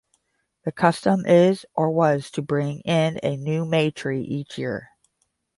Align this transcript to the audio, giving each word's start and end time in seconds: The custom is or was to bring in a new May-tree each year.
The 0.65 0.71
custom 0.71 1.27
is 1.27 1.63
or 1.75 1.91
was 1.91 2.31
to 2.31 2.41
bring 2.41 2.79
in 2.85 3.19
a 3.21 3.37
new 3.37 3.65
May-tree 3.65 4.23
each 4.23 4.57
year. 4.57 4.89